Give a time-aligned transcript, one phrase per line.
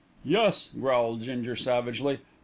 [0.25, 2.17] "Yus!" growled Ginger savagely.